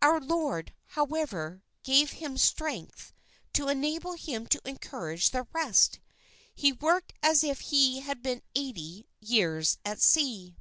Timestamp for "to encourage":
4.46-5.30